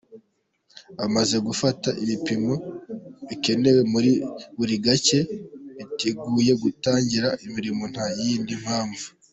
[0.97, 2.53] Bamaze gufata ibipimo
[3.27, 4.11] bikenewe muri
[4.57, 5.19] buri gace,
[5.77, 9.07] biteguye gutangira imirimo nta yindi mpamvu.